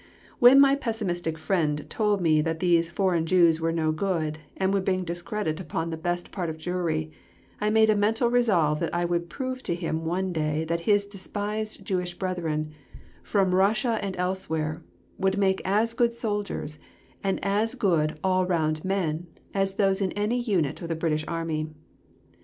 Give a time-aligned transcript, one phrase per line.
[0.39, 4.83] When my pessimistic friend told me that these foreign Jews were no good, and would
[4.83, 7.11] bring discredit upon the best part of Jewry,
[7.59, 11.05] I made a mental resolve that I would prove to him one day that his
[11.05, 12.71] despised Jewish brethren,
[13.21, 14.81] from Russia and elsewhere,
[15.19, 16.79] would make as good soldiers,
[17.23, 21.67] and as good all round men, as those in any unit of the British Army.